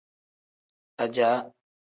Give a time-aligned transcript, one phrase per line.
[1.03, 1.37] Ajaa.